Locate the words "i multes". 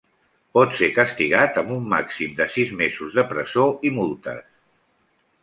3.91-4.43